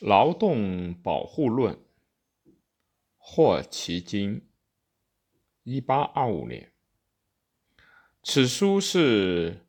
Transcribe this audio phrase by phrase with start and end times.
[0.00, 1.78] 劳动保护论，
[3.16, 4.48] 霍奇金，
[5.62, 6.72] 一八二五年。
[8.22, 9.66] 此书是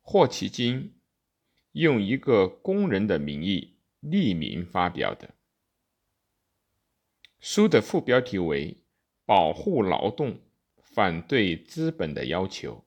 [0.00, 0.98] 霍奇金
[1.72, 5.34] 用一个工人的名义匿名发表的。
[7.38, 8.84] 书的副标题为
[9.24, 10.40] “保护劳动，
[10.82, 12.84] 反对资本的要求”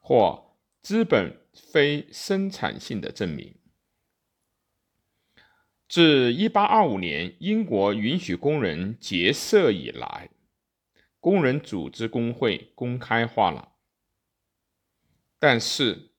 [0.00, 3.54] 或“资本非生产性的证明”。
[5.96, 10.28] 自1825年英国允许工人结社以来，
[11.20, 13.72] 工人组织工会公开化了。
[15.38, 16.10] 但是，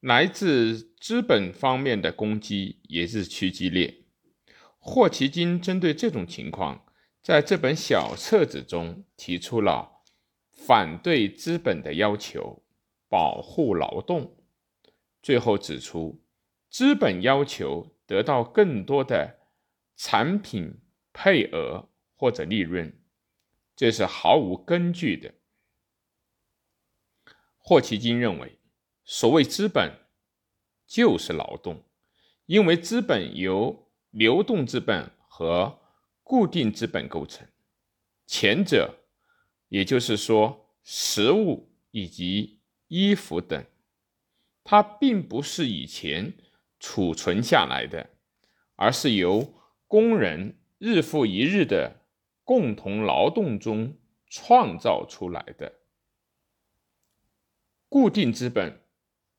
[0.00, 4.02] 来自资本方面的攻击也日趋激烈。
[4.80, 6.84] 霍奇金针对这种情况，
[7.22, 10.02] 在这本小册子中提出了
[10.50, 12.64] 反对资本的要求，
[13.08, 14.36] 保护劳动。
[15.22, 16.20] 最后指出，
[16.68, 19.38] 资本要求得到更多的
[19.96, 20.80] 产品
[21.12, 22.92] 配额或者利润，
[23.74, 25.34] 这是毫无根据的。
[27.58, 28.58] 霍奇金认为，
[29.04, 29.92] 所谓资本
[30.86, 31.82] 就是劳动，
[32.46, 35.80] 因为资本由流动资本和
[36.22, 37.48] 固定资本构成。
[38.26, 38.98] 前者，
[39.68, 43.64] 也就是说，食物以及衣服等，
[44.62, 46.34] 它并不是以前
[46.86, 48.10] 储存下来的，
[48.76, 49.54] 而是由
[49.88, 52.02] 工人日复一日的
[52.44, 53.96] 共同劳动中
[54.28, 55.80] 创造出来的。
[57.88, 58.82] 固定资本，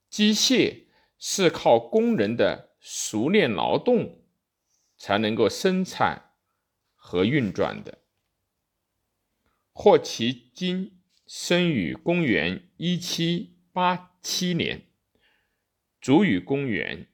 [0.10, 0.86] 机械
[1.20, 4.24] 是靠工人的熟练劳动
[4.98, 6.32] 才能够生产
[6.96, 8.00] 和运转的。
[9.72, 14.88] 霍奇金生于公元一七八七年，
[16.02, 17.08] 卒于公元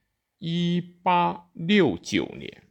[0.43, 2.63] 一八六九年。